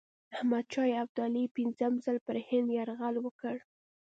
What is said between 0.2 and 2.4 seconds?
احمدشاه ابدالي پنځم ځل پر